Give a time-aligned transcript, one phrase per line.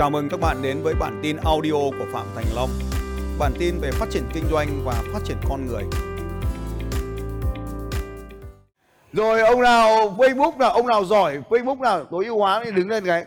[0.00, 2.70] Chào mừng các bạn đến với bản tin audio của Phạm Thành Long.
[3.38, 5.82] Bản tin về phát triển kinh doanh và phát triển con người.
[9.12, 12.88] Rồi ông nào Facebook nào, ông nào giỏi Facebook nào tối ưu hóa thì đứng
[12.88, 13.24] lên cái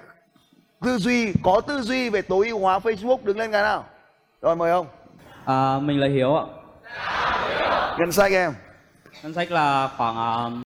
[0.82, 3.86] tư duy có tư duy về tối ưu hóa Facebook đứng lên cái nào.
[4.42, 4.88] Rồi mời ông.
[5.46, 6.46] À, mình là Hiếu ạ.
[8.00, 8.54] Ngân sách em.
[9.24, 10.64] Ngân sách là khoảng uh,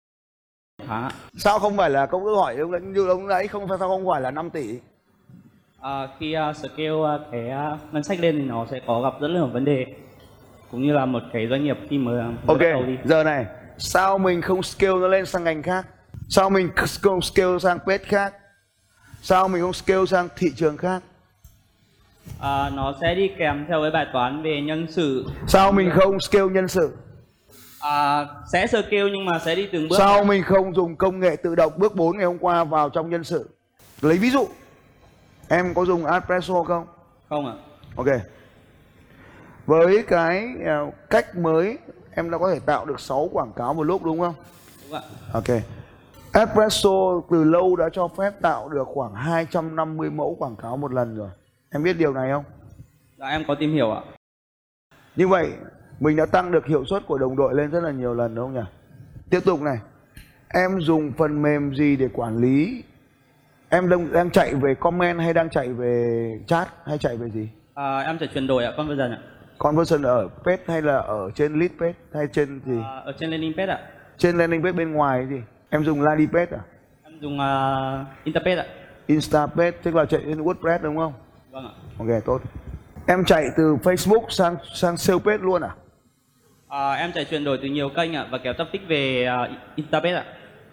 [0.89, 1.11] tháng ạ.
[1.39, 4.21] Sao không phải là công ước hỏi ông như ông nãy không sao không phải
[4.21, 4.79] là 5 tỷ.
[5.87, 9.21] À, khi uh, scale uh, cái uh, ngân sách lên thì nó sẽ có gặp
[9.21, 9.87] rất nhiều vấn đề
[10.71, 12.97] cũng như là một cái doanh nghiệp khi mới, mới Ok, bắt đầu đi.
[13.05, 13.47] giờ này,
[13.79, 15.87] sao mình không scale nó lên sang ngành khác?
[16.29, 18.35] Sao mình không scale sang page khác?
[19.23, 21.03] Sao mình không scale sang thị trường khác?
[22.41, 25.27] À, nó sẽ đi kèm theo với bài toán về nhân sự.
[25.47, 26.97] Sao mình không scale nhân sự?
[27.81, 29.97] À, sẽ scale nhưng mà sẽ đi từng bước.
[29.99, 33.11] Sao mình không dùng công nghệ tự động bước 4 ngày hôm qua vào trong
[33.11, 33.49] nhân sự?
[34.01, 34.49] Lấy ví dụ,
[35.49, 36.87] em có dùng Adpresso không?
[37.29, 37.55] Không ạ.
[37.97, 38.07] Ok.
[39.67, 40.81] Với cái à,
[41.11, 41.79] cách mới,
[42.15, 44.35] em đã có thể tạo được 6 quảng cáo một lúc đúng không?
[44.83, 45.03] Đúng ạ.
[45.33, 45.49] Ok.
[46.33, 46.91] Espresso
[47.31, 51.31] từ lâu đã cho phép tạo được khoảng 250 mẫu quảng cáo một lần rồi.
[51.71, 52.45] Em biết điều này không?
[53.19, 54.01] Dạ em có tìm hiểu ạ.
[55.17, 55.53] Như vậy,
[56.01, 58.45] mình đã tăng được hiệu suất của đồng đội lên rất là nhiều lần đúng
[58.45, 58.71] không nhỉ?
[59.31, 59.79] Tiếp tục này.
[60.49, 62.83] Em dùng phần mềm gì để quản lý?
[63.71, 67.49] Em đang, đang chạy về comment hay đang chạy về chat hay chạy về gì?
[67.75, 69.19] À, em sẽ chuyển đổi ạ, conversion ạ.
[69.59, 72.79] Conversion ở page hay là ở trên lead page hay trên gì?
[72.85, 73.79] À, ở trên landing page ạ.
[74.19, 75.37] Trên landing page bên ngoài gì?
[75.71, 76.61] Em dùng landing page à?
[77.05, 78.67] Em dùng uh, interpage ạ.
[79.07, 81.13] Insta page tức là chạy trên WordPress đúng không?
[81.51, 81.73] Vâng ạ.
[81.99, 82.43] Ok tốt.
[83.07, 85.71] Em chạy từ Facebook sang sang sale page luôn à?
[86.69, 90.15] À, em sẽ chuyển đổi từ nhiều kênh ạ và kéo traffic về uh, interpage
[90.15, 90.25] ạ.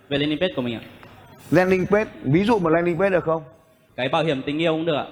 [0.09, 0.81] Về landing page của mình ạ.
[1.51, 3.43] Landing page, ví dụ một landing page được không?
[3.95, 5.05] cái bảo hiểm tình yêu cũng được ạ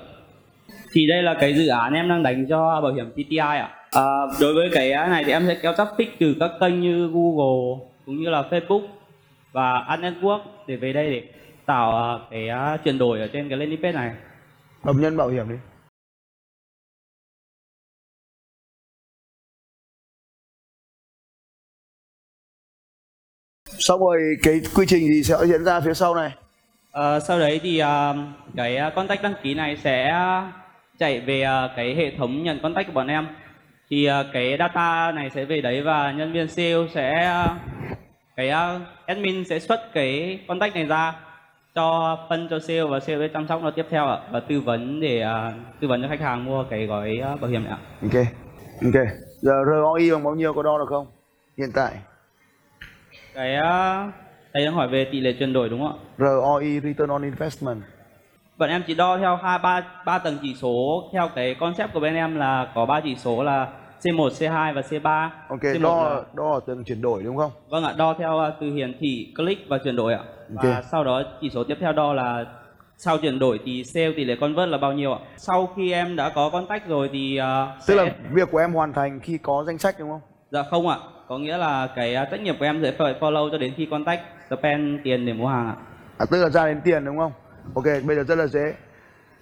[0.93, 4.03] thì đây là cái dự án em đang đánh cho bảo hiểm TTI ạ à,
[4.41, 8.23] đối với cái này thì em sẽ kéo traffic từ các kênh như Google cũng
[8.23, 8.81] như là Facebook
[9.51, 11.23] và Ad Network để về đây để
[11.65, 14.11] tạo à, cái à, chuyển đổi ở trên cái landing page này
[14.83, 15.55] Hợp nhân bảo hiểm đi.
[23.81, 26.31] Xong rồi cái quy trình gì sẽ diễn ra phía sau này?
[26.91, 28.13] Ờ, sau đấy thì à,
[28.55, 30.13] cái à, contact đăng ký này sẽ
[30.99, 33.27] chạy về à, cái hệ thống nhận contact của bọn em
[33.89, 37.57] thì à, cái data này sẽ về đấy và nhân viên sale sẽ à,
[38.35, 41.13] cái à, admin sẽ xuất cái contact này ra
[41.75, 44.61] cho phân cho sale và sale sẽ chăm sóc nó tiếp theo ạ và tư
[44.61, 47.73] vấn để à, tư vấn cho khách hàng mua cái gói à, bảo hiểm này
[47.73, 47.79] ạ.
[48.01, 48.25] Ok.
[48.83, 49.07] Ok.
[49.41, 51.07] Giờ ROI bằng bao nhiêu có đo được không?
[51.57, 51.91] Hiện tại.
[53.33, 54.11] Cái à,
[54.53, 56.03] thầy đang hỏi về tỷ lệ chuyển đổi đúng không ạ?
[56.17, 57.81] ROI return on investment.
[58.57, 61.99] Bọn em chỉ đo theo hai ba ba tầng chỉ số theo cái concept của
[61.99, 63.67] bên em là có ba chỉ số là
[64.03, 65.29] C1, C2 và C3.
[65.49, 67.51] Ok, C1 đo là- đo ở từng chuyển đổi đúng không?
[67.69, 70.23] Vâng ạ, đo theo uh, từ hiển thị, click và chuyển đổi ạ.
[70.49, 70.83] Và Ok.
[70.91, 72.45] sau đó chỉ số tiếp theo đo là
[72.97, 75.19] sau chuyển đổi thì sale tỷ lệ convert là bao nhiêu ạ?
[75.37, 77.45] Sau khi em đã có contact rồi thì uh,
[77.87, 78.05] Tức sẽ...
[78.05, 80.21] là việc của em hoàn thành khi có danh sách đúng không?
[80.51, 80.97] Dạ không ạ,
[81.31, 83.85] có nghĩa là cái uh, trách nhiệm của em sẽ phải follow cho đến khi
[83.91, 85.75] contact spend tiền để mua hàng ạ.
[86.17, 87.31] À, tức là ra đến tiền đúng không?
[87.73, 88.73] Ok, bây giờ rất là dễ.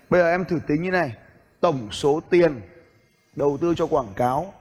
[0.10, 1.14] Bây giờ em thử tính như này.
[1.60, 2.62] Tổng số tiền
[3.36, 4.54] đầu tư cho quảng cáo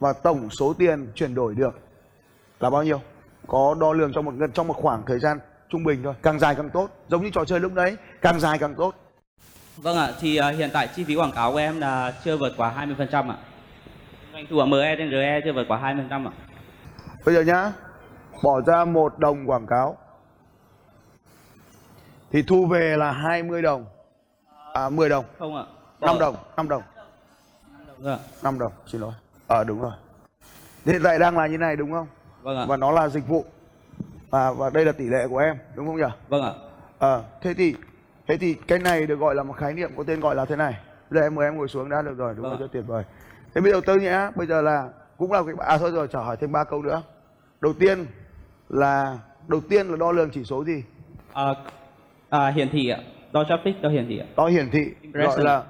[0.00, 1.78] và tổng số tiền chuyển đổi được
[2.60, 3.00] là bao nhiêu?
[3.46, 5.38] Có đo lường trong một trong một khoảng thời gian
[5.68, 6.14] trung bình thôi.
[6.22, 6.90] Càng dài càng tốt.
[7.08, 8.94] Giống như trò chơi lúc đấy, càng dài càng tốt.
[9.76, 12.52] Vâng ạ, thì uh, hiện tại chi phí quảng cáo của em là chưa vượt
[12.56, 13.36] quá 20% ạ.
[14.36, 15.78] Doanh thu ở ME trên RE chưa vượt quá
[16.10, 16.32] 20% ạ.
[17.24, 17.72] Bây giờ nhá,
[18.42, 19.96] bỏ ra một đồng quảng cáo
[22.30, 23.86] thì thu về là 20 đồng.
[24.74, 25.64] À 10 đồng, Không ạ.
[26.00, 26.82] 5 đồng, 5 đồng.
[27.98, 28.18] Vâng ạ.
[28.42, 29.12] 5 đồng, xin lỗi.
[29.46, 29.92] Ờ đúng rồi.
[30.84, 32.06] Hiện tại đang là như này đúng không?
[32.42, 32.64] Vâng ạ.
[32.68, 33.44] Và nó là dịch vụ.
[34.30, 36.14] À, và đây là tỷ lệ của em, đúng không nhỉ?
[36.28, 36.52] Vâng ạ.
[36.98, 37.74] Ờ, thế thì
[38.26, 40.56] thế thì cái này được gọi là một khái niệm có tên gọi là thế
[40.56, 40.72] này.
[41.10, 42.84] Bây giờ em mời em ngồi xuống đã được rồi, đúng Vâng rồi, rất tuyệt
[42.86, 43.04] vời.
[43.56, 44.88] Thế bây giờ tôi nhé, bây giờ là
[45.18, 47.02] cũng là cái à thôi rồi, trả hỏi thêm ba câu nữa.
[47.60, 48.06] Đầu tiên
[48.68, 49.18] là
[49.48, 50.82] đầu tiên là đo lường chỉ số gì?
[51.32, 51.54] À,
[52.30, 52.98] à, hiển thị ạ.
[53.32, 54.26] Đo traffic đo hiển thị ạ.
[54.36, 55.62] Đo hiển thị gọi là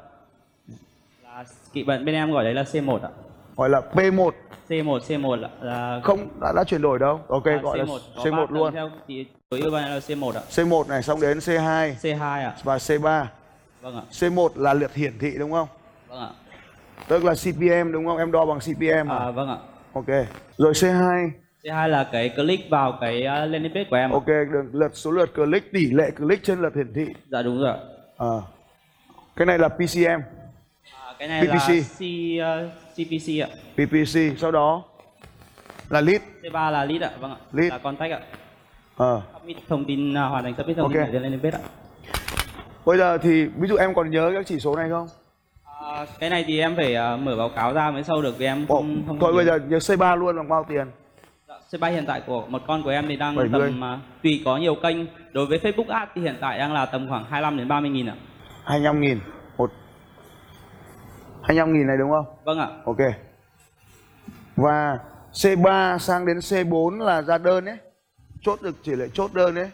[1.24, 3.08] Là kỵ bên bên em gọi đấy là C1 ạ.
[3.56, 4.30] gọi là P1
[4.68, 7.20] C1 C1 là, là không đã, đã chuyển đổi đâu.
[7.28, 8.72] Ok, à, gọi C1 là có C1 ba tầng luôn.
[8.72, 10.42] Theo thì tối ưu là C1 ạ.
[10.50, 12.56] C1 này xong đến C2 C2 ạ.
[12.64, 13.24] và C3.
[13.80, 14.02] Vâng ạ.
[14.10, 15.68] C1 là lượt hiển thị đúng không?
[16.08, 16.28] Vâng ạ.
[17.08, 18.18] Tức là CPM đúng không?
[18.18, 19.16] Em đo bằng CPM à?
[19.18, 19.56] À, vâng ạ.
[19.92, 20.26] Ok.
[20.56, 21.30] Rồi C2.
[21.62, 24.10] C2 là cái click vào cái uh, landing page của em.
[24.10, 27.06] Ok, được lượt số lượt click tỷ lệ click trên lượt hiển thị.
[27.30, 27.78] Dạ đúng rồi ạ.
[28.16, 28.42] Ờ.
[29.36, 30.20] cái này là PCM
[30.92, 31.68] À, cái này là PPC.
[31.98, 33.48] C, uh, CPC ạ.
[33.74, 34.82] PPC sau đó
[35.90, 37.36] là lead C3 là lead ạ, vâng ạ.
[37.52, 37.70] Lead.
[37.70, 38.20] Là contact ạ.
[38.96, 39.22] Ờ.
[39.32, 41.12] Submit thông tin à, hoàn thành submit thông tin Ok.
[41.12, 41.60] để lên page ạ.
[42.86, 45.08] bây giờ thì ví dụ em còn nhớ các chỉ số này không
[45.80, 48.46] À, cái này thì em phải à, mở báo cáo ra mới sâu được vì
[48.46, 50.86] em Ồ, không không thôi bây giờ nhớ C3 luôn bằng bao tiền
[51.48, 53.60] Dạ, C3 hiện tại của một con của em thì đang 70.
[53.70, 54.96] tầm à, tùy có nhiều kênh.
[55.32, 58.06] Đối với Facebook Ads thì hiện tại đang là tầm khoảng 25 đến 30 nghìn
[58.06, 58.14] ạ.
[58.64, 59.18] 25 nghìn
[59.58, 59.70] một
[61.42, 62.68] 25 nghìn này đúng không Vâng ạ.
[62.84, 62.96] Ok
[64.56, 64.98] và
[65.32, 67.76] C3 sang đến C4 là ra đơn đấy
[68.42, 69.70] chốt được chỉ lệ chốt đơn đấy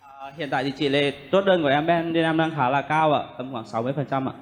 [0.00, 2.82] À, hiện tại thì tỷ lệ chốt đơn của em bên em đang khá là
[2.82, 4.32] cao ạ, tầm khoảng 60% ạ.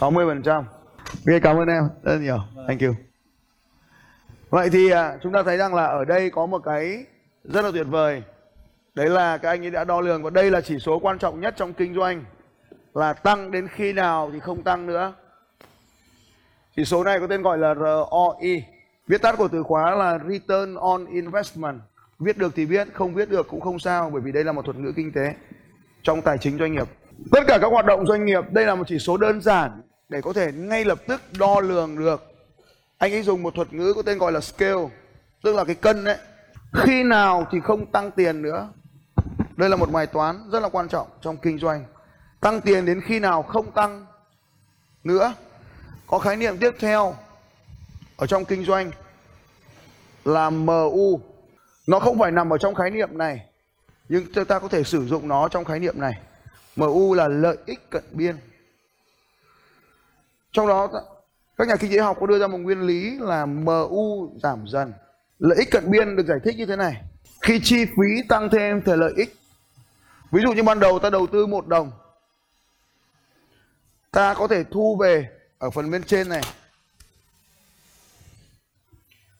[0.00, 0.64] 60%
[1.26, 2.38] Ok cảm ơn em rất nhiều.
[2.68, 2.94] Thank you.
[4.50, 7.04] Vậy thì à, chúng ta thấy rằng là ở đây có một cái
[7.44, 8.22] rất là tuyệt vời.
[8.94, 11.40] Đấy là các anh ấy đã đo lường và đây là chỉ số quan trọng
[11.40, 12.24] nhất trong kinh doanh.
[12.94, 15.12] Là tăng đến khi nào thì không tăng nữa.
[16.76, 18.64] Chỉ số này có tên gọi là ROI
[19.08, 21.80] Viết tắt của từ khóa là Return on Investment.
[22.18, 24.64] Viết được thì viết, không viết được cũng không sao Bởi vì đây là một
[24.64, 25.34] thuật ngữ kinh tế
[26.02, 26.88] trong tài chính doanh nghiệp
[27.32, 30.20] Tất cả các hoạt động doanh nghiệp đây là một chỉ số đơn giản để
[30.20, 32.22] có thể ngay lập tức đo lường được.
[32.98, 34.88] Anh ấy dùng một thuật ngữ có tên gọi là scale,
[35.42, 36.18] tức là cái cân đấy.
[36.72, 38.68] Khi nào thì không tăng tiền nữa.
[39.56, 41.84] Đây là một bài toán rất là quan trọng trong kinh doanh.
[42.40, 44.06] Tăng tiền đến khi nào không tăng
[45.04, 45.34] nữa.
[46.06, 47.14] Có khái niệm tiếp theo
[48.16, 48.90] ở trong kinh doanh
[50.24, 51.20] là MU.
[51.86, 53.44] Nó không phải nằm ở trong khái niệm này
[54.08, 56.18] nhưng chúng ta có thể sử dụng nó trong khái niệm này.
[56.78, 58.36] MU là lợi ích cận biên.
[60.52, 60.90] Trong đó
[61.56, 64.92] các nhà kinh tế học có đưa ra một nguyên lý là MU giảm dần.
[65.38, 67.02] Lợi ích cận biên được giải thích như thế này.
[67.42, 69.36] Khi chi phí tăng thêm thì lợi ích.
[70.30, 71.90] Ví dụ như ban đầu ta đầu tư một đồng.
[74.10, 75.28] Ta có thể thu về
[75.58, 76.42] ở phần bên trên này.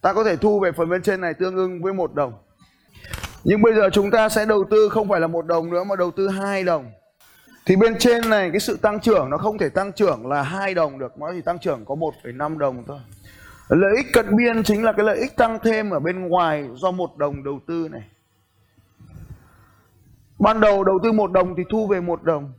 [0.00, 2.32] Ta có thể thu về phần bên trên này tương ứng với một đồng.
[3.44, 5.96] Nhưng bây giờ chúng ta sẽ đầu tư không phải là một đồng nữa mà
[5.96, 6.90] đầu tư hai đồng.
[7.68, 10.74] Thì bên trên này cái sự tăng trưởng nó không thể tăng trưởng là hai
[10.74, 12.98] đồng được, nó chỉ tăng trưởng có 1,5 đồng thôi.
[13.68, 16.90] Lợi ích cận biên chính là cái lợi ích tăng thêm ở bên ngoài do
[16.90, 18.02] một đồng đầu tư này.
[20.38, 22.52] Ban đầu đầu tư một đồng thì thu về một đồng.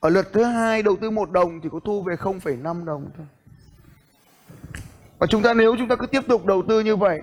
[0.00, 3.26] Ở lượt thứ hai đầu tư một đồng thì có thu về 0,5 đồng thôi.
[5.18, 7.20] Và chúng ta nếu chúng ta cứ tiếp tục đầu tư như vậy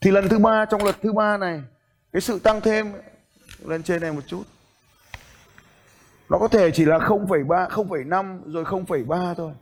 [0.00, 1.62] thì lần thứ ba trong lượt thứ ba này
[2.12, 2.92] cái sự tăng thêm
[3.64, 4.42] lên trên này một chút
[6.30, 9.52] nó có thể chỉ là 0,3 0,5 rồi 0,3 thôi.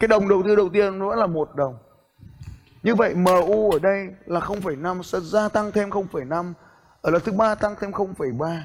[0.00, 1.78] Cái đồng đầu tư đầu tiên nó là một đồng.
[2.82, 6.52] Như vậy MU ở đây là 0,5 sẽ gia tăng thêm 0,5
[7.00, 8.60] ở lần thứ ba tăng thêm 0,3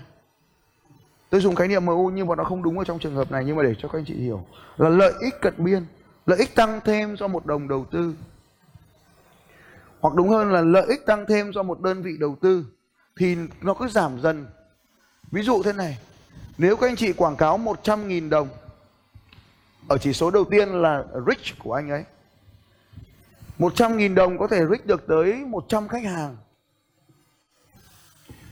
[1.34, 3.44] tôi dùng khái niệm MU nhưng mà nó không đúng ở trong trường hợp này
[3.46, 4.46] nhưng mà để cho các anh chị hiểu.
[4.78, 5.86] Là lợi ích cận biên.
[6.26, 8.14] Lợi ích tăng thêm do một đồng đầu tư.
[10.00, 12.66] Hoặc đúng hơn là lợi ích tăng thêm do một đơn vị đầu tư.
[13.18, 14.46] Thì nó cứ giảm dần.
[15.32, 15.98] Ví dụ thế này,
[16.58, 18.50] nếu các anh chị quảng cáo 100.000 đồng,
[19.88, 22.04] ở chỉ số đầu tiên là reach của anh ấy
[23.60, 26.38] 100.000 đồng có thể reach được tới 100 khách hàng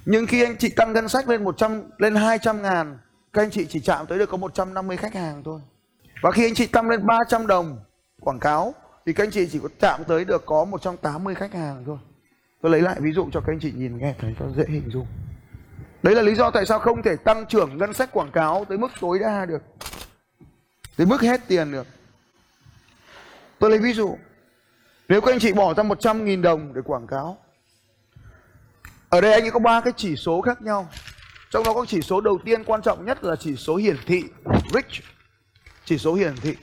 [0.06, 2.98] Nhưng khi anh chị tăng ngân sách lên 100 lên 200 ngàn,
[3.34, 5.62] Các anh chị chỉ chạm tới được có 150 khách hàng thôi
[6.22, 7.80] Và khi anh chị tăng lên 300 đồng
[8.22, 8.74] quảng cáo,
[9.06, 11.98] thì các anh chị chỉ có chạm tới được có 180 khách hàng thôi.
[12.62, 14.90] Tôi lấy lại ví dụ cho các anh chị nhìn nghe, thấy cho dễ hình
[14.90, 15.08] dung.
[16.04, 18.78] Đấy là lý do tại sao không thể tăng trưởng ngân sách quảng cáo tới
[18.78, 19.62] mức tối đa được.
[20.98, 21.88] Tới mức hết tiền được.
[23.60, 24.18] Tôi lấy ví dụ.
[25.08, 27.38] Nếu các anh chị bỏ ra 100.000 đồng để quảng cáo.
[29.10, 30.90] Ở đây anh ấy có ba cái chỉ số khác nhau.
[31.52, 34.24] Trong đó có chỉ số đầu tiên quan trọng nhất là chỉ số hiển thị
[34.74, 35.04] rich,
[35.86, 36.56] Chỉ số hiển thị.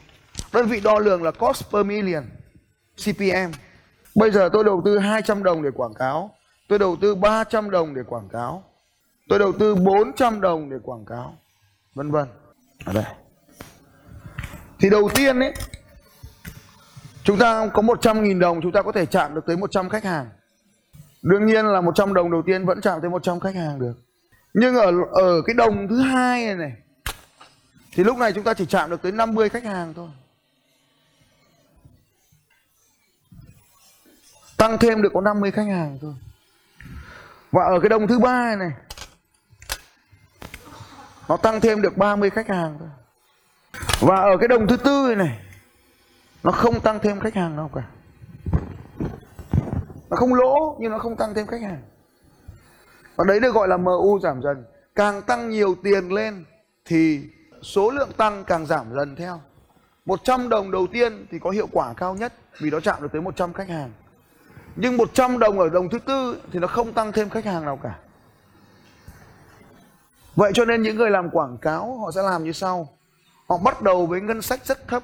[0.53, 2.25] Đơn vị đo lường là cost per million,
[2.97, 3.53] CPM.
[4.15, 6.35] Bây giờ tôi đầu tư 200 đồng để quảng cáo,
[6.69, 8.68] tôi đầu tư 300 đồng để quảng cáo,
[9.29, 11.37] tôi đầu tư 400 đồng để quảng cáo,
[11.95, 12.29] vân vân.
[12.85, 13.05] Ở đây.
[14.79, 15.55] Thì đầu tiên ấy,
[17.25, 20.29] chúng ta có 100.000 đồng chúng ta có thể chạm được tới 100 khách hàng.
[21.23, 23.95] Đương nhiên là 100 đồng đầu tiên vẫn chạm tới 100 khách hàng được.
[24.55, 26.73] Nhưng ở ở cái đồng thứ hai này này
[27.93, 30.09] thì lúc này chúng ta chỉ chạm được tới 50 khách hàng thôi.
[34.57, 36.15] Tăng thêm được có 50 khách hàng thôi.
[37.51, 38.71] Và ở cái đồng thứ ba này này
[41.29, 42.89] nó tăng thêm được 30 khách hàng thôi.
[44.01, 45.39] Và ở cái đồng thứ tư này, này
[46.43, 47.83] nó không tăng thêm khách hàng nào cả.
[50.11, 51.83] Nó không lỗ nhưng nó không tăng thêm khách hàng.
[53.17, 54.65] Và đấy được gọi là MU giảm dần.
[54.95, 56.45] Càng tăng nhiều tiền lên
[56.85, 57.21] thì
[57.63, 59.41] số lượng tăng càng giảm dần theo
[60.07, 63.21] 100 đồng đầu tiên thì có hiệu quả cao nhất vì nó chạm được tới
[63.23, 63.91] 100 khách hàng
[64.77, 67.77] nhưng 100 đồng ở đồng thứ tư thì nó không tăng thêm khách hàng nào
[67.83, 67.99] cả
[70.39, 72.89] vậy cho nên những người làm quảng cáo, họ sẽ làm như sau.
[73.49, 75.03] Họ bắt đầu với ngân sách rất thấp.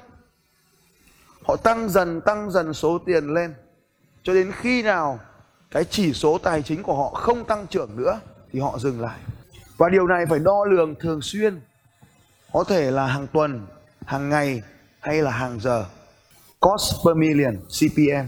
[1.47, 3.53] Họ tăng dần tăng dần số tiền lên.
[4.23, 5.19] Cho đến khi nào
[5.71, 8.19] cái chỉ số tài chính của họ không tăng trưởng nữa,
[8.51, 9.19] thì họ dừng lại.
[9.77, 11.61] Và điều này phải đo lường thường xuyên.
[12.53, 13.67] Có thể là hàng tuần,
[14.05, 14.61] hàng ngày,
[14.99, 15.85] hay là hàng giờ.
[16.59, 18.27] Cost per million CPM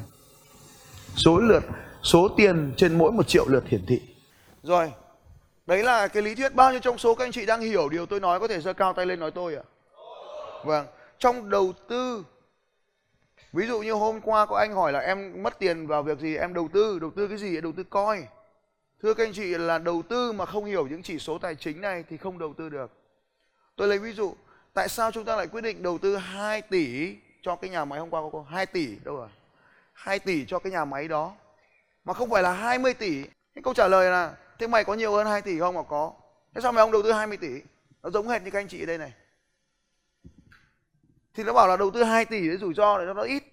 [1.15, 1.63] số lượt,
[2.03, 4.01] số tiền trên mỗi một triệu lượt hiển thị.
[4.63, 4.91] Rồi
[5.67, 8.05] đấy là cái lý thuyết bao nhiêu trong số các anh chị đang hiểu điều
[8.05, 9.63] tôi nói có thể giơ cao tay lên nói tôi ạ
[10.63, 10.87] vâng.
[11.19, 12.25] Trong đầu tư,
[13.53, 16.35] ví dụ như hôm qua có anh hỏi là em mất tiền vào việc gì,
[16.35, 17.61] em đầu tư đầu tư cái gì?
[17.61, 18.27] Đầu tư coi
[19.01, 21.81] thưa các anh chị, là đầu tư mà không hiểu những chỉ số tài chính
[21.81, 22.91] này thì không đầu tư được.
[23.75, 24.35] Tôi lấy ví dụ,
[24.73, 27.99] tại sao chúng ta lại quyết định đầu tư 2 tỷ cho cái nhà máy
[27.99, 29.29] hôm qua có cô 2 tỷ, đâu rồi?
[29.93, 31.33] 2 tỷ cho cái nhà máy đó.
[32.05, 33.23] Mà không phải là 20 tỷ.
[33.23, 36.13] Cái câu trả lời là thế mày có nhiều hơn 2 tỷ không mà có?
[36.55, 37.61] Thế sao mày không đầu tư 20 tỷ?
[38.03, 39.13] Nó giống hệt như các anh chị đây này.
[41.33, 43.43] Thì nó bảo là đầu tư 2 tỷ để rủi ro để cho nó ít.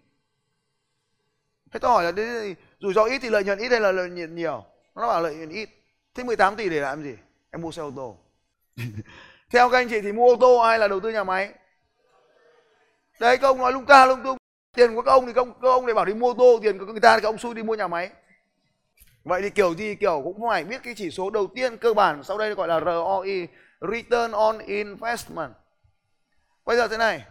[1.73, 4.11] Thế tôi hỏi là đấy, rủi ro ít thì lợi nhuận ít hay là lợi
[4.11, 4.65] nhuận nhiều?
[4.95, 5.69] Nó bảo lợi nhuận ít.
[6.15, 7.15] Thế 18 tỷ để làm gì?
[7.51, 8.19] Em mua xe ô tô.
[9.51, 11.53] Theo các anh chị thì mua ô tô hay là đầu tư nhà máy?
[13.21, 14.39] Đấy các ông nói lung ta lung tung.
[14.77, 16.59] Tiền của các ông thì các ông, các ông lại bảo đi mua ô tô
[16.63, 18.11] tiền của người ta thì các ông xui đi mua nhà máy
[19.25, 22.23] vậy thì kiểu gì kiểu cũng phải biết cái chỉ số đầu tiên cơ bản
[22.25, 23.49] sau đây gọi là ROI
[23.93, 25.53] Return on Investment.
[26.65, 27.25] Bây giờ thế này,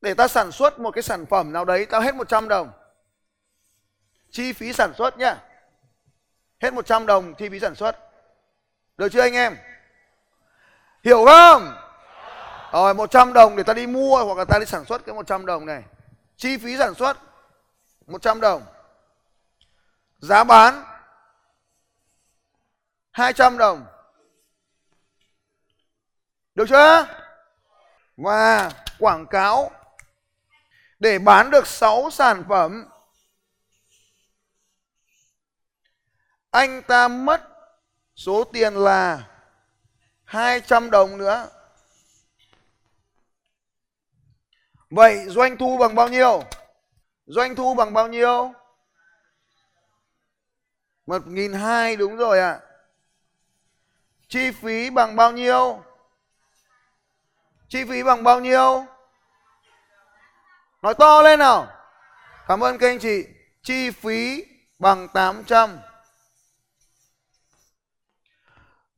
[0.00, 2.70] để ta sản xuất một cái sản phẩm nào đấy tao hết 100 đồng.
[4.30, 5.36] Chi phí sản xuất nhá.
[6.60, 7.96] Hết 100 đồng chi phí sản xuất.
[8.96, 9.56] Được chưa anh em?
[11.04, 11.74] Hiểu không?
[12.72, 15.46] Rồi 100 đồng để ta đi mua hoặc là ta đi sản xuất cái 100
[15.46, 15.82] đồng này.
[16.36, 17.16] Chi phí sản xuất
[18.06, 18.62] 100 đồng.
[20.18, 20.84] Giá bán
[23.20, 23.86] 200 đồng
[26.54, 27.06] được chưa
[28.16, 29.70] và quảng cáo
[30.98, 32.88] để bán được 6 sản phẩm
[36.50, 37.42] anh ta mất
[38.16, 39.28] số tiền là
[40.24, 41.48] 200 đồng nữa
[44.90, 46.42] Vậy doanh thu bằng bao nhiêu?
[47.26, 48.52] Doanh thu bằng bao nhiêu?
[51.06, 52.50] 1.200 đúng rồi ạ.
[52.50, 52.69] À.
[54.30, 55.82] Chi phí bằng bao nhiêu?
[57.68, 58.86] Chi phí bằng bao nhiêu?
[60.82, 61.66] Nói to lên nào.
[62.48, 63.24] Cảm ơn các anh chị.
[63.62, 64.44] Chi phí
[64.78, 65.78] bằng 800.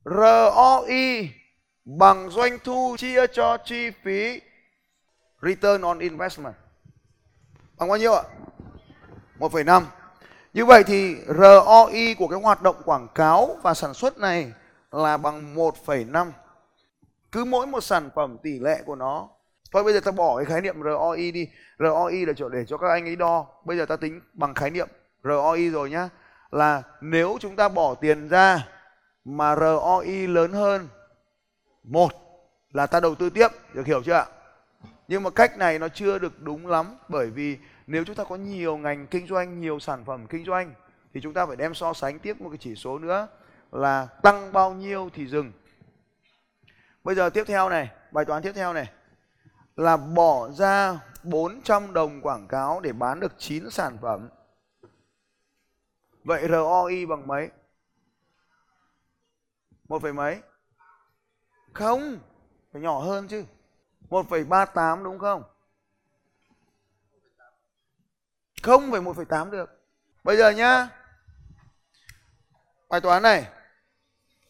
[0.05, 1.29] ROI
[1.85, 4.41] bằng doanh thu chia cho chi phí
[5.41, 6.55] return on investment
[7.77, 8.23] bằng bao nhiêu ạ
[9.39, 9.83] 1,5
[10.53, 14.51] như vậy thì ROI của cái hoạt động quảng cáo và sản xuất này
[14.93, 16.31] là bằng 1,5
[17.31, 19.29] cứ mỗi một sản phẩm tỷ lệ của nó.
[19.71, 21.47] Thôi bây giờ ta bỏ cái khái niệm ROI đi.
[21.79, 23.45] ROI là chỗ để cho các anh ấy đo.
[23.65, 24.87] Bây giờ ta tính bằng khái niệm
[25.23, 26.09] ROI rồi nhá.
[26.51, 28.67] Là nếu chúng ta bỏ tiền ra
[29.25, 30.87] mà ROI lớn hơn
[31.83, 32.11] một
[32.73, 33.47] là ta đầu tư tiếp.
[33.73, 34.25] Được hiểu chưa ạ?
[35.07, 36.97] Nhưng mà cách này nó chưa được đúng lắm.
[37.09, 37.57] Bởi vì
[37.87, 40.73] nếu chúng ta có nhiều ngành kinh doanh nhiều sản phẩm kinh doanh
[41.13, 43.27] thì chúng ta phải đem so sánh tiếp một cái chỉ số nữa
[43.73, 45.51] là tăng bao nhiêu thì dừng
[47.03, 48.91] bây giờ tiếp theo này bài toán tiếp theo này
[49.75, 54.29] là bỏ ra 400 đồng quảng cáo để bán được 9 sản phẩm
[56.23, 57.49] vậy ROI bằng mấy
[59.87, 60.41] một phẩy mấy
[61.73, 62.19] không
[62.71, 63.45] phải nhỏ hơn chứ
[64.09, 65.43] 1,38 đúng không?
[68.63, 69.81] Không phải 1,8 được.
[70.23, 70.89] Bây giờ nhá.
[72.89, 73.49] Bài toán này.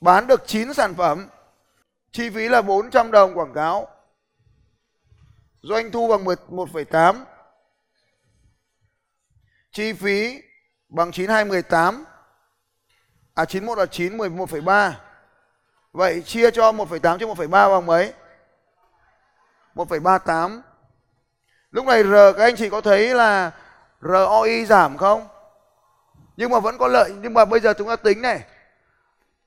[0.04, 1.28] Bán được 9 sản phẩm.
[2.12, 3.88] Chi phí là 400 đồng quảng cáo.
[5.62, 7.24] Doanh thu bằng 1,8.
[9.72, 10.42] Chi phí
[10.90, 12.06] bằng 9218.
[13.34, 14.92] À 91 là 9 11,3.
[15.92, 18.14] Vậy chia cho 1,8 cho 1,3 bằng mấy?
[19.76, 20.62] 1,38
[21.72, 23.52] Lúc này R các anh chị có thấy là
[24.02, 25.28] ROI giảm không?
[26.38, 28.44] Nhưng mà vẫn có lợi Nhưng mà bây giờ chúng ta tính này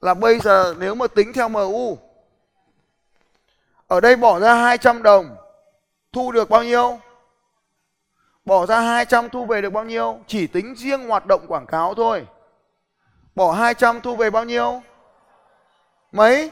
[0.00, 1.98] là bây giờ nếu mà tính theo MU
[3.86, 5.36] Ở đây bỏ ra 200 đồng,
[6.12, 7.00] Thu được bao nhiêu?
[8.44, 10.18] Bỏ ra 200 thu về được bao nhiêu?
[10.26, 12.26] Chỉ tính riêng hoạt động quảng cáo thôi
[13.34, 14.82] Bỏ 200 thu về bao nhiêu?
[16.12, 16.50] Mấy?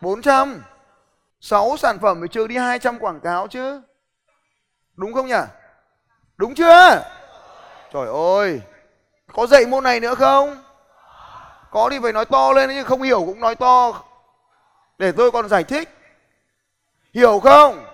[0.00, 0.62] 400
[1.40, 3.80] 6 sản phẩm phải trừ đi 200 quảng cáo chứ.
[4.96, 5.40] Đúng không nhỉ?
[6.36, 7.02] Đúng chưa?
[7.92, 8.60] Trời ơi.
[9.32, 10.62] Có dạy môn này nữa không?
[11.70, 14.02] Có thì phải nói to lên nhưng không hiểu cũng nói to.
[14.98, 15.88] Để tôi còn giải thích.
[17.14, 17.86] Hiểu không?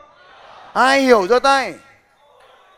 [0.73, 1.75] Ai hiểu giơ tay?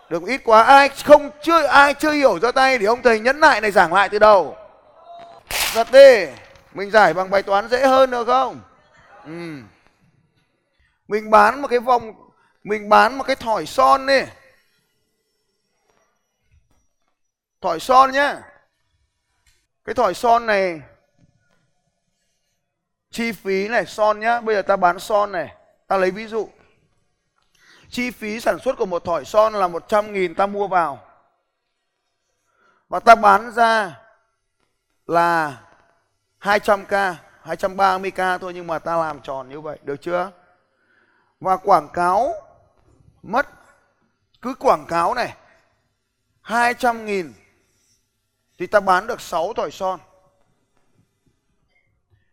[0.09, 3.41] Được ít quá, ai không chưa, ai chưa hiểu giơ tay thì ông thầy nhấn
[3.41, 4.57] lại này giảng lại từ đầu.
[5.75, 6.27] Giật đi.
[6.75, 8.61] Mình giải bằng bài toán dễ hơn được không?
[9.25, 9.57] Ừ.
[11.09, 12.13] Mình bán một cái vòng,
[12.65, 14.21] mình bán một cái thỏi son đi.
[17.61, 18.43] Thỏi son nhá.
[19.87, 20.83] Cái thỏi son này
[23.11, 26.49] chi phí này son nhá, bây giờ ta bán son này, ta lấy ví dụ.
[27.91, 31.03] Chi phí sản xuất của một thỏi son là 100 nghìn ta mua vào.
[32.89, 34.01] Và ta bán ra
[35.07, 35.63] là
[36.41, 37.15] 200k,
[37.45, 40.31] 230k thôi nhưng mà ta làm tròn như vậy, được chưa?
[41.41, 42.33] Và quảng cáo
[43.23, 43.47] mất
[44.43, 45.37] cứ quảng cáo này
[46.41, 47.33] 200 nghìn
[48.59, 50.01] thì ta bán được 6 thỏi son.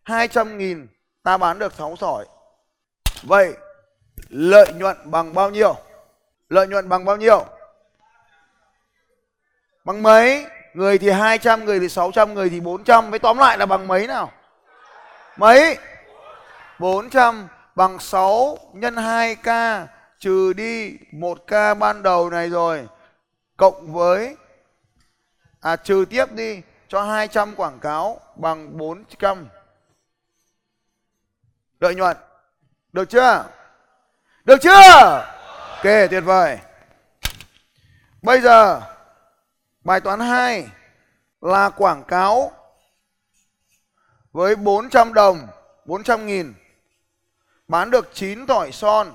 [0.03, 0.87] 200 nghìn
[1.23, 2.25] ta bán được 6 thỏi.
[3.23, 3.53] Vậy
[4.29, 5.75] lợi nhuận bằng bao nhiêu?
[6.49, 7.45] Lợi nhuận bằng bao nhiêu?
[9.83, 10.45] Bằng mấy?
[10.73, 13.09] Người thì 200, người thì 600, người thì 400.
[13.09, 14.31] Với tóm lại là bằng mấy nào?
[15.37, 15.77] Mấy?
[16.79, 19.85] 400 bằng 6 nhân 2k
[20.19, 22.87] trừ đi 1k ban đầu này rồi.
[23.57, 24.35] Cộng với
[25.63, 29.48] à trừ tiếp đi cho 200 quảng cáo bằng 400.
[31.79, 32.17] Lợi nhuận.
[32.93, 33.46] Được chưa?
[34.43, 34.72] Được chưa?
[35.70, 36.60] Ok, tuyệt vời.
[38.22, 38.82] Bây giờ
[39.84, 40.67] bài toán 2
[41.41, 42.51] là quảng cáo
[44.32, 45.48] với 400 đồng,
[45.86, 46.53] 400 nghìn
[47.67, 49.13] bán được 9 tỏi son.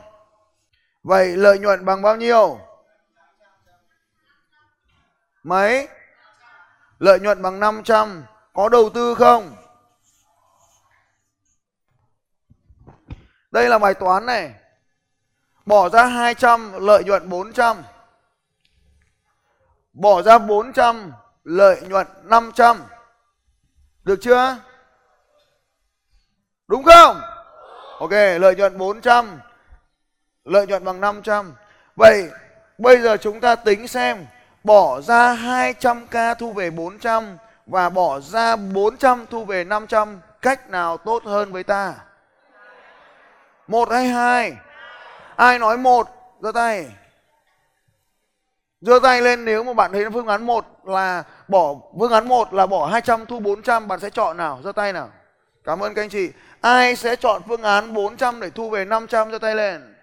[1.03, 2.61] Vậy lợi nhuận bằng bao nhiêu?
[5.43, 5.89] Mấy?
[6.99, 8.25] Lợi nhuận bằng 500.
[8.53, 9.57] Có đầu tư không?
[13.51, 14.55] Đây là bài toán này.
[15.67, 17.83] Bỏ ra 200, lợi nhuận 400.
[19.93, 21.13] Bỏ ra 400,
[21.45, 22.85] lợi nhuận 500.
[24.05, 24.57] Được chưa?
[26.69, 27.21] Đúng không?
[27.99, 29.41] Ok, lợi nhuận 400.
[30.45, 31.55] Lợi nhuận bằng 500.
[31.97, 32.31] Vậy
[32.79, 34.27] bây giờ chúng ta tính xem
[34.69, 40.97] bỏ ra 200k thu về 400 và bỏ ra 400 thu về 500 cách nào
[40.97, 41.95] tốt hơn với ta?
[43.67, 44.57] Một hay hai?
[45.37, 46.09] Ai nói một?
[46.41, 46.87] giơ tay.
[48.81, 52.55] giơ tay lên nếu mà bạn thấy phương án 1 là bỏ, phương án 1
[52.55, 54.61] là bỏ 200 thu 400 bạn sẽ chọn nào?
[54.65, 55.11] giơ tay nào.
[55.65, 56.31] Cảm ơn các anh chị.
[56.61, 59.95] Ai sẽ chọn phương án 400 để thu về 500 giơ tay lên.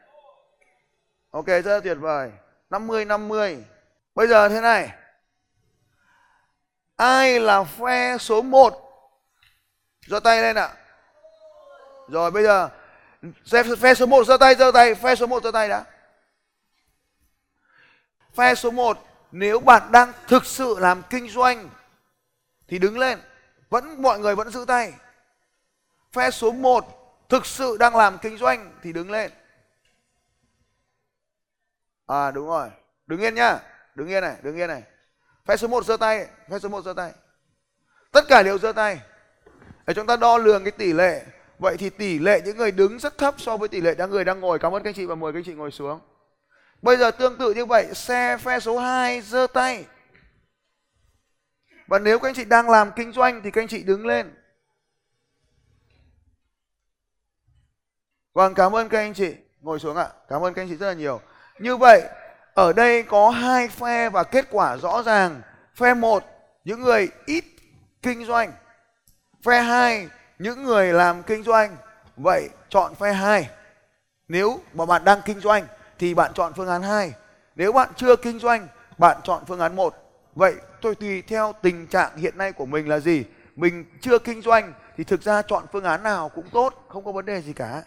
[1.32, 2.32] Ok, rất là tuyệt vời.
[2.70, 3.64] 50 50.
[4.16, 4.92] Bây giờ thế này.
[6.96, 8.82] Ai là phe số 1?
[10.08, 10.74] giơ tay lên ạ.
[12.08, 12.70] Rồi bây giờ
[13.80, 15.86] phe, số 1 giơ tay giơ tay, phe số 1 giơ tay đã.
[18.34, 18.98] Phe số 1
[19.32, 21.70] nếu bạn đang thực sự làm kinh doanh
[22.68, 23.20] thì đứng lên.
[23.70, 24.94] Vẫn mọi người vẫn giữ tay.
[26.12, 26.86] Phe số 1
[27.30, 29.32] thực sự đang làm kinh doanh thì đứng lên.
[32.08, 32.70] À đúng rồi.
[33.08, 33.60] Đứng yên nhá.
[33.96, 34.84] Đứng yên này, đứng yên này.
[35.46, 37.12] Phe số 1 giơ tay, phe số 1 giơ tay.
[38.12, 39.00] Tất cả đều giơ tay.
[39.88, 41.26] Để chúng ta đo lường cái tỷ lệ.
[41.60, 44.26] Vậy thì tỷ lệ những người đứng rất thấp so với tỷ lệ những người
[44.26, 44.60] đang ngồi.
[44.60, 46.00] Cảm ơn các anh chị và mời các anh chị ngồi xuống.
[46.82, 49.86] Bây giờ tương tự như vậy, xe phe số 2 giơ tay.
[51.88, 54.36] Và nếu các anh chị đang làm kinh doanh thì các anh chị đứng lên.
[58.34, 59.36] Vâng, cảm ơn các anh chị.
[59.62, 60.10] Ngồi xuống ạ.
[60.30, 61.22] Cảm ơn các anh chị rất là nhiều.
[61.60, 62.02] Như vậy,
[62.56, 65.42] ở đây có hai phe và kết quả rõ ràng.
[65.76, 66.24] Phe một
[66.66, 67.44] những người ít
[68.02, 68.52] kinh doanh.
[69.44, 70.08] Phe hai
[70.40, 71.78] những người làm kinh doanh.
[72.18, 73.50] Vậy chọn phe hai
[74.28, 75.68] Nếu mà bạn đang kinh doanh
[76.00, 77.14] thì bạn chọn phương án 2.
[77.56, 79.96] Nếu bạn chưa kinh doanh, bạn chọn phương án 1.
[80.36, 83.24] Vậy tôi tùy theo tình trạng hiện nay của mình là gì?
[83.56, 87.12] Mình chưa kinh doanh thì thực ra chọn phương án nào cũng tốt, không có
[87.12, 87.84] vấn đề gì cả.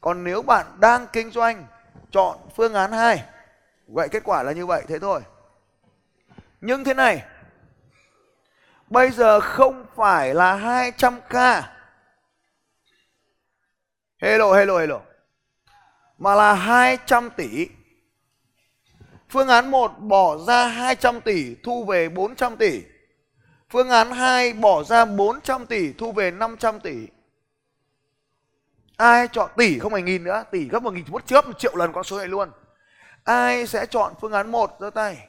[0.00, 1.66] Còn nếu bạn đang kinh doanh,
[2.10, 3.24] chọn phương án 2.
[3.86, 5.20] Vậy kết quả là như vậy, thế thôi.
[6.60, 7.24] Nhưng thế này,
[8.90, 11.62] bây giờ không phải là 200k.
[14.18, 15.00] Hello, hello, hello.
[16.18, 17.66] Mà là 200 tỷ.
[19.28, 22.82] Phương án 1 bỏ ra 200 tỷ, thu về 400 tỷ.
[23.70, 27.06] Phương án 2 bỏ ra 400 tỷ, thu về 500 tỷ
[29.02, 31.76] ai chọn tỷ không phải nghìn nữa tỷ gấp một nghìn một chớp một triệu
[31.76, 32.50] lần con số này luôn
[33.24, 35.28] ai sẽ chọn phương án một, giơ tay.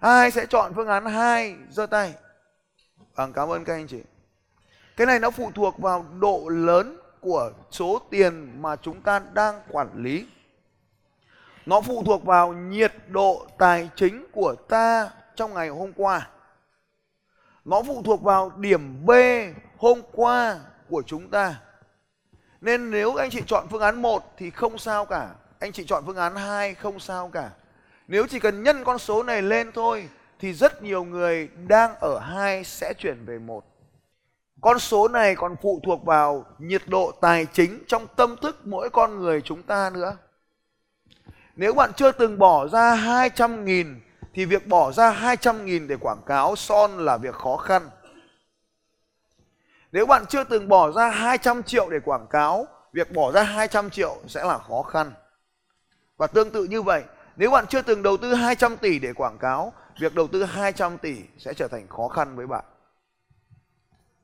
[0.00, 2.14] Ai sẽ chọn phương án 2 giơ tay.
[3.14, 4.02] Vâng cảm ơn các anh chị.
[4.96, 9.62] Cái này nó phụ thuộc vào độ lớn của số tiền mà chúng ta đang
[9.70, 10.26] quản lý.
[11.66, 16.28] Nó phụ thuộc vào nhiệt độ tài chính của ta trong ngày hôm qua.
[17.64, 19.10] Nó phụ thuộc vào điểm B
[19.78, 21.60] hôm qua của chúng ta.
[22.60, 26.02] Nên nếu anh chị chọn phương án 1 thì không sao cả anh chị chọn
[26.06, 27.50] phương án 2 không sao cả
[28.08, 32.18] nếu chỉ cần nhân con số này lên thôi thì rất nhiều người đang ở
[32.18, 33.64] hai sẽ chuyển về một.
[34.60, 38.90] Con số này còn phụ thuộc vào nhiệt độ tài chính trong tâm thức mỗi
[38.90, 40.16] con người chúng ta nữa.
[41.56, 44.00] Nếu bạn chưa từng bỏ ra 200 nghìn
[44.34, 47.90] thì việc bỏ ra 200 nghìn để quảng cáo son là việc khó khăn.
[49.92, 53.90] Nếu bạn chưa từng bỏ ra 200 triệu để quảng cáo, việc bỏ ra 200
[53.90, 55.12] triệu sẽ là khó khăn.
[56.16, 57.02] Và tương tự như vậy,
[57.36, 60.98] nếu bạn chưa từng đầu tư 200 tỷ để quảng cáo, việc đầu tư 200
[60.98, 62.64] tỷ sẽ trở thành khó khăn với bạn.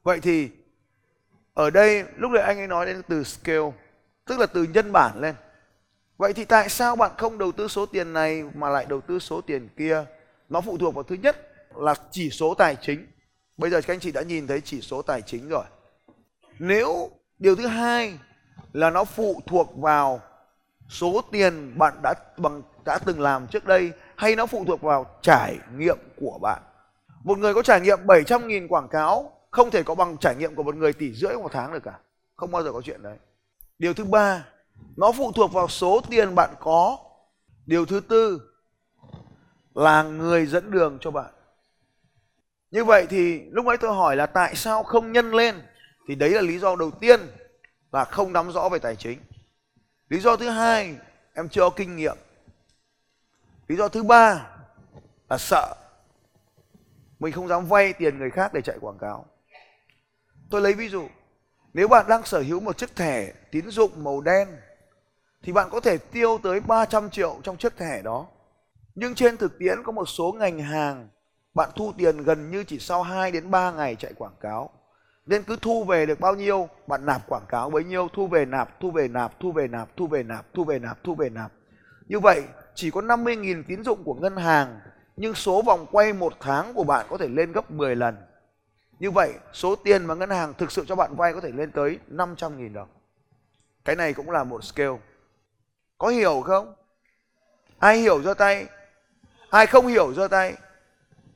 [0.02, 0.50] Vậy thì
[1.54, 3.72] ở đây lúc này anh ấy nói đến từ scale,
[4.26, 5.34] tức là từ nhân bản lên.
[6.16, 9.18] Vậy thì tại sao bạn không đầu tư số tiền này mà lại đầu tư
[9.18, 10.04] số tiền kia?
[10.48, 13.06] Nó phụ thuộc vào thứ nhất là chỉ số tài chính.
[13.56, 15.64] Bây giờ các anh chị đã nhìn thấy chỉ số tài chính rồi.
[16.58, 18.18] Nếu điều thứ hai
[18.72, 20.20] là nó phụ thuộc vào
[20.92, 25.06] số tiền bạn đã bằng đã từng làm trước đây hay nó phụ thuộc vào
[25.22, 26.62] trải nghiệm của bạn.
[27.24, 30.54] Một người có trải nghiệm 700 nghìn quảng cáo không thể có bằng trải nghiệm
[30.54, 31.98] của một người tỷ rưỡi một tháng được cả.
[32.36, 33.16] Không bao giờ có chuyện đấy.
[33.78, 34.46] Điều thứ ba,
[34.96, 36.98] nó phụ thuộc vào số tiền bạn có.
[37.66, 38.40] Điều thứ tư
[39.74, 41.32] là người dẫn đường cho bạn.
[42.70, 45.54] Như vậy thì lúc ấy tôi hỏi là tại sao không nhân lên?
[46.08, 47.20] Thì đấy là lý do đầu tiên
[47.92, 49.18] là không nắm rõ về tài chính.
[50.12, 50.96] Lý do thứ hai,
[51.34, 52.16] em chưa có kinh nghiệm
[53.68, 54.46] lý do thứ ba
[55.30, 55.74] là sợ
[57.18, 59.26] mình không dám vay tiền người khác để chạy quảng cáo
[60.50, 61.08] tôi lấy ví dụ
[61.74, 64.48] nếu bạn đang sở hữu một chiếc thẻ tín dụng màu đen
[65.42, 68.26] thì bạn có thể tiêu tới 300 triệu trong chiếc thẻ đó.
[68.94, 71.08] Nhưng trên thực tiễn có một số ngành hàng
[71.54, 74.70] bạn thu tiền gần như chỉ sau 2 đến 3 ngày chạy quảng cáo.
[75.26, 78.44] Nên cứ thu về được bao nhiêu, bạn nạp quảng cáo bấy nhiêu, thu về
[78.44, 81.28] nạp, thu về nạp, thu về nạp, thu về nạp, thu về nạp, thu về
[81.28, 81.52] nạp.
[82.08, 82.42] Như vậy
[82.74, 84.80] chỉ có 50.000 tín dụng của ngân hàng
[85.16, 88.16] nhưng số vòng quay một tháng của bạn có thể lên gấp 10 lần.
[88.98, 91.70] Như vậy số tiền mà ngân hàng thực sự cho bạn vay có thể lên
[91.70, 92.88] tới 500.000 đồng.
[93.84, 94.98] Cái này cũng là một scale.
[95.98, 96.74] Có hiểu không?
[97.78, 98.66] Ai hiểu giơ tay?
[99.50, 100.54] Ai không hiểu giơ tay?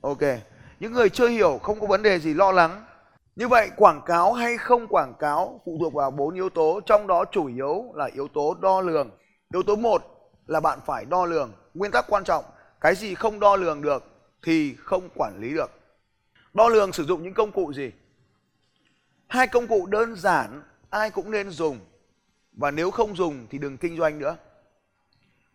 [0.00, 0.22] Ok.
[0.80, 2.84] Những người chưa hiểu không có vấn đề gì lo lắng.
[3.36, 7.06] Như vậy quảng cáo hay không quảng cáo phụ thuộc vào bốn yếu tố, trong
[7.06, 9.10] đó chủ yếu là yếu tố đo lường.
[9.52, 10.02] Yếu tố 1
[10.46, 11.52] là bạn phải đo lường.
[11.74, 12.44] Nguyên tắc quan trọng,
[12.80, 14.04] cái gì không đo lường được
[14.42, 15.70] thì không quản lý được.
[16.54, 17.90] Đo lường sử dụng những công cụ gì?
[19.26, 21.78] Hai công cụ đơn giản ai cũng nên dùng
[22.52, 24.36] và nếu không dùng thì đừng kinh doanh nữa.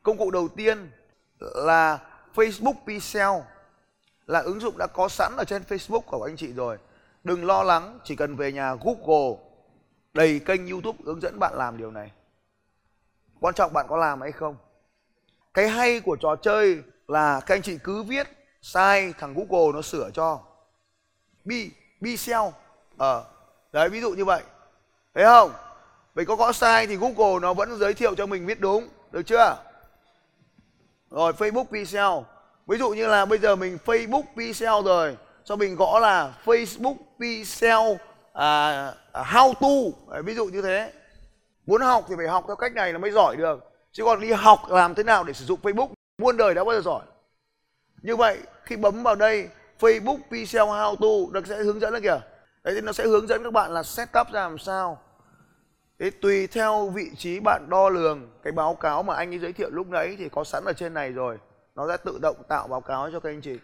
[0.04, 0.92] Công cụ đầu tiên
[1.40, 2.00] là
[2.36, 3.30] Facebook Pixel
[4.28, 6.78] là ứng dụng đã có sẵn ở trên Facebook của anh chị rồi.
[7.24, 9.38] Đừng lo lắng, chỉ cần về nhà Google
[10.14, 12.12] đầy kênh YouTube hướng dẫn bạn làm điều này.
[13.40, 14.56] Quan trọng bạn có làm hay không?
[15.54, 18.28] cái hay của trò chơi là các anh chị cứ viết
[18.62, 20.40] sai thằng Google nó sửa cho.
[21.46, 22.54] Bi bi seo
[22.98, 23.24] ờ
[23.72, 24.44] đấy ví dụ như vậy.
[25.14, 25.52] Thấy không?
[26.16, 29.24] Mình có gõ sai thì Google nó vẫn giới thiệu cho mình viết đúng được
[29.24, 29.58] chưa?
[31.10, 32.26] Rồi Facebook pixel
[32.68, 36.96] ví dụ như là bây giờ mình Facebook pixel rồi sau mình gõ là Facebook
[37.22, 37.98] pixel
[38.34, 40.94] à, how to đấy, ví dụ như thế.
[41.66, 43.72] Muốn học thì phải học theo cách này là mới giỏi được.
[43.92, 46.76] Chứ còn đi học làm thế nào để sử dụng Facebook muôn đời đã bao
[46.76, 47.02] giờ giỏi.
[48.02, 52.02] Như vậy khi bấm vào đây Facebook Pixel How To nó sẽ hướng dẫn đấy
[52.02, 52.22] kìa.
[52.64, 55.02] Đấy thì nó sẽ hướng dẫn các bạn là setup ra làm sao.
[56.00, 59.54] Thế tùy theo vị trí bạn đo lường cái báo cáo mà anh ấy giới
[59.54, 61.38] thiệu lúc nãy thì có sẵn ở trên này rồi.
[61.76, 63.58] Nó sẽ tự động tạo báo cáo cho các anh chị.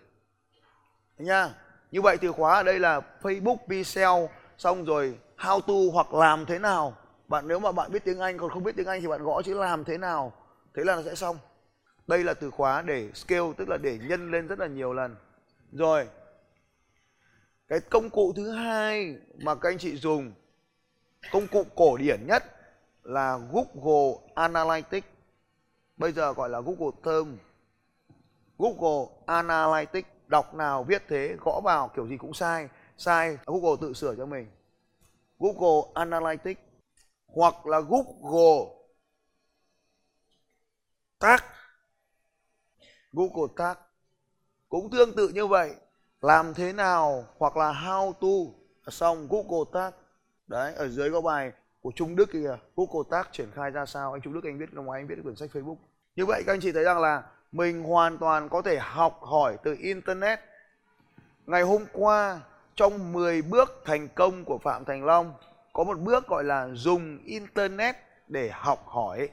[1.18, 1.50] Thế nha
[1.92, 4.26] như vậy từ khóa ở đây là Facebook, Pixel,
[4.58, 6.98] xong rồi how to hoặc làm thế nào.
[7.28, 9.42] Bạn nếu mà bạn biết tiếng Anh còn không biết tiếng Anh thì bạn gõ
[9.42, 10.34] chữ làm thế nào.
[10.76, 11.38] Thế là nó sẽ xong.
[12.08, 15.16] Đây là từ khóa để scale, tức là để nhân lên rất là nhiều lần.
[15.72, 16.08] Rồi,
[17.68, 20.34] cái công cụ thứ hai mà các anh chị dùng,
[21.32, 22.44] công cụ cổ điển nhất
[23.04, 25.08] là Google Analytics.
[25.98, 27.38] Bây giờ gọi là Google Term.
[28.58, 32.70] Google Analytics đọc nào viết thế, gõ vào, kiểu gì cũng sai.
[32.98, 34.48] Sai, Google tự sửa cho mình.
[35.40, 36.62] Google Analytics
[37.26, 38.74] hoặc là Google
[41.20, 41.40] Tag
[43.12, 43.78] Google Tag
[44.70, 45.76] cũng tương tự như vậy.
[46.22, 48.54] Làm thế nào hoặc là how to.
[48.92, 49.94] Xong, Google Tag
[50.48, 52.58] đấy, ở dưới có bài của Trung Đức kìa.
[52.76, 54.14] Google Tag triển khai ra sao?
[54.14, 55.78] Anh Trung Đức, anh viết ngoài anh viết quyển sách Facebook.
[56.16, 57.24] Như vậy các anh chị thấy rằng là
[57.58, 60.40] mình hoàn toàn có thể học hỏi từ internet.
[61.46, 62.42] Ngày hôm qua,
[62.76, 65.34] trong 10 bước thành công của Phạm Thành Long,
[65.74, 67.96] có một bước gọi là dùng internet
[68.28, 69.30] để học hỏi.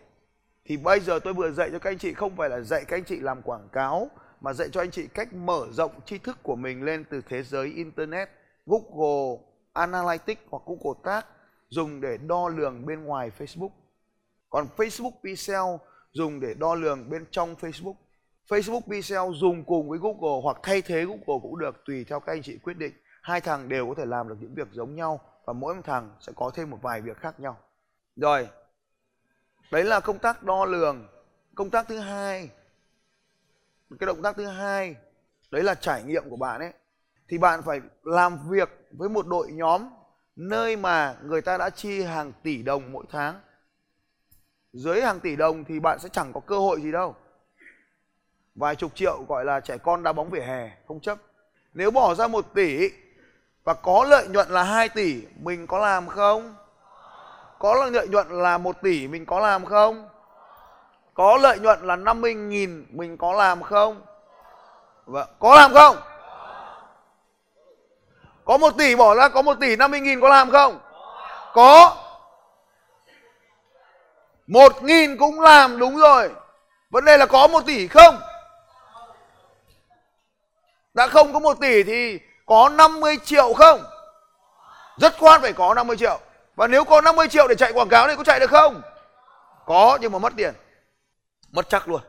[0.64, 2.96] Thì bây giờ tôi vừa dạy cho các anh chị không phải là dạy các
[2.96, 4.10] anh chị làm quảng cáo,
[4.40, 7.42] mà dạy cho anh chị cách mở rộng tri thức của mình lên từ thế
[7.42, 8.28] giới internet.
[8.66, 11.24] Google Analytics hoặc Google Tag
[11.68, 13.70] dùng để đo lường bên ngoài Facebook.
[14.50, 15.76] Còn Facebook Pixel
[16.12, 17.94] dùng để đo lường bên trong Facebook.
[18.48, 22.32] Facebook, Pixel dùng cùng với Google hoặc thay thế Google cũng được, tùy theo các
[22.32, 22.92] anh chị quyết định.
[23.22, 26.16] Hai thằng đều có thể làm được những việc giống nhau và mỗi một thằng
[26.20, 27.58] sẽ có thêm một vài việc khác nhau.
[28.16, 28.48] Rồi,
[29.72, 31.08] đấy là công tác đo lường.
[31.54, 32.50] Công tác thứ hai,
[34.00, 34.96] cái động tác thứ hai,
[35.50, 36.72] đấy là trải nghiệm của bạn ấy.
[37.28, 39.88] Thì bạn phải làm việc với một đội nhóm
[40.36, 43.40] nơi mà người ta đã chi hàng tỷ đồng mỗi tháng.
[44.72, 47.14] Dưới hàng tỷ đồng thì bạn sẽ chẳng có cơ hội gì đâu
[48.54, 51.18] vài chục triệu, gọi là trẻ con đá bóng vỉa hè, không chấp.
[51.72, 52.90] Nếu bỏ ra một tỷ
[53.64, 56.54] và có lợi nhuận là 2 tỷ, mình có làm không?
[57.58, 60.08] Có lợi nhuận là 1 tỷ, mình có làm không?
[61.14, 64.02] Có lợi nhuận là 50 nghìn, mình có làm không?
[65.06, 65.96] Vâng có làm không?
[68.44, 70.78] Có 1 tỷ bỏ ra, có 1 tỷ 50 nghìn có làm không?
[71.52, 71.96] Có.
[74.46, 76.30] Một nghìn cũng làm, đúng rồi.
[76.90, 78.16] Vấn đề là có 1 tỷ không?
[80.94, 83.80] Đã không có một tỷ thì có 50 triệu không?
[84.96, 86.20] Rất khoát phải có 50 triệu.
[86.56, 88.82] Và nếu có 50 triệu để chạy quảng cáo thì có chạy được không?
[89.66, 90.54] Có, nhưng mà mất tiền.
[91.52, 92.00] Mất chắc luôn.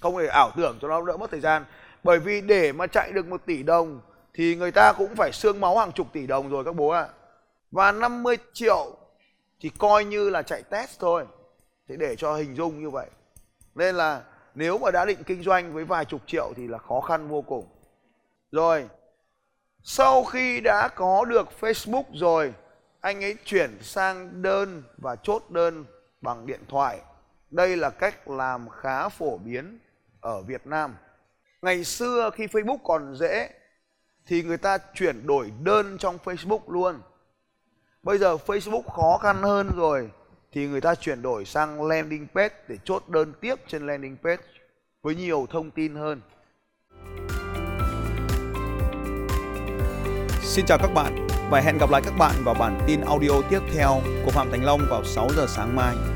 [0.00, 1.64] Không thể ảo tưởng cho nó đỡ mất thời gian.
[2.02, 4.00] Bởi vì để mà chạy được một tỷ đồng
[4.34, 7.00] thì người ta cũng phải xương máu hàng chục tỷ đồng rồi các bố ạ.
[7.00, 7.08] À.
[7.70, 8.96] và 50 triệu
[9.60, 11.24] thì coi như là chạy test thôi.
[11.88, 13.06] Thì để cho hình dung như vậy.
[13.74, 14.22] Nên là
[14.56, 17.42] nếu mà đã định kinh doanh với vài chục triệu thì là khó khăn vô
[17.42, 17.66] cùng.
[18.52, 18.88] Rồi,
[19.82, 22.54] sau khi đã có được Facebook rồi,
[23.00, 25.84] anh ấy chuyển sang đơn và chốt đơn
[26.20, 26.98] bằng điện thoại.
[27.50, 29.78] Đây là cách làm khá phổ biến
[30.20, 30.96] ở Việt Nam.
[31.62, 33.50] Ngày xưa khi Facebook còn dễ
[34.26, 37.00] thì người ta chuyển đổi đơn trong Facebook luôn.
[38.02, 40.10] Bây giờ Facebook khó khăn hơn rồi
[40.56, 44.42] thì người ta chuyển đổi sang landing page để chốt đơn tiếp trên landing page
[45.02, 46.20] với nhiều thông tin hơn
[50.42, 53.60] Xin chào các bạn và hẹn gặp lại các bạn vào bản tin audio tiếp
[53.74, 56.15] theo của Phạm Thành Long vào 6 giờ sáng mai.